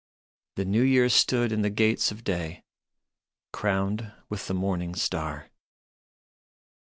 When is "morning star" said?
4.55-5.51